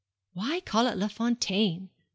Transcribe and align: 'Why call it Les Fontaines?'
'Why 0.33 0.61
call 0.61 0.87
it 0.87 0.97
Les 0.97 1.13
Fontaines?' 1.13 1.89